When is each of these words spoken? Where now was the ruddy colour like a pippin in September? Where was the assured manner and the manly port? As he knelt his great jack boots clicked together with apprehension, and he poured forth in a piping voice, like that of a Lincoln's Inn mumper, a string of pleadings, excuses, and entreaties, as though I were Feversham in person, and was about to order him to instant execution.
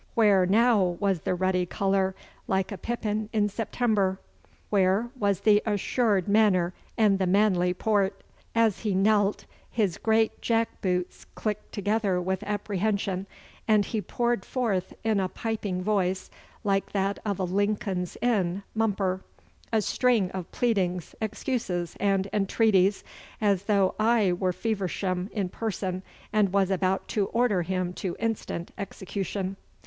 Where 0.15 0.47
now 0.47 0.97
was 0.99 1.19
the 1.19 1.35
ruddy 1.35 1.67
colour 1.67 2.15
like 2.47 2.71
a 2.71 2.77
pippin 2.79 3.29
in 3.31 3.49
September? 3.49 4.17
Where 4.71 5.11
was 5.15 5.41
the 5.41 5.61
assured 5.63 6.27
manner 6.27 6.73
and 6.97 7.19
the 7.19 7.27
manly 7.27 7.75
port? 7.75 8.19
As 8.55 8.79
he 8.79 8.95
knelt 8.95 9.45
his 9.69 9.99
great 9.99 10.41
jack 10.41 10.81
boots 10.81 11.25
clicked 11.35 11.71
together 11.71 12.19
with 12.19 12.41
apprehension, 12.45 13.27
and 13.67 13.85
he 13.85 14.01
poured 14.01 14.43
forth 14.43 14.91
in 15.03 15.19
a 15.19 15.29
piping 15.29 15.83
voice, 15.83 16.31
like 16.63 16.93
that 16.93 17.19
of 17.23 17.37
a 17.37 17.43
Lincoln's 17.43 18.17
Inn 18.23 18.63
mumper, 18.73 19.21
a 19.71 19.83
string 19.83 20.31
of 20.31 20.51
pleadings, 20.51 21.13
excuses, 21.21 21.95
and 21.99 22.27
entreaties, 22.33 23.03
as 23.39 23.65
though 23.65 23.93
I 23.99 24.33
were 24.33 24.51
Feversham 24.51 25.29
in 25.31 25.49
person, 25.49 26.01
and 26.33 26.51
was 26.51 26.71
about 26.71 27.07
to 27.09 27.27
order 27.27 27.61
him 27.61 27.93
to 28.01 28.15
instant 28.17 28.71
execution. 28.79 29.57